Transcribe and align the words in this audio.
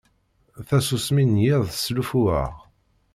Tasusmi 0.67 1.23
n 1.25 1.35
yiḍ 1.43 1.63
teslufu-aɣ. 1.69 2.53